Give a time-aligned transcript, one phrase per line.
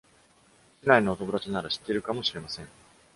[0.81, 2.67] 市内のお友達なら知っているかもしれません。